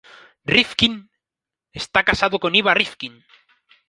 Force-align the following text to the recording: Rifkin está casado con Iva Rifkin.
Rifkin 0.55 0.95
está 1.81 1.99
casado 2.09 2.35
con 2.39 2.55
Iva 2.59 2.73
Rifkin. 2.73 3.13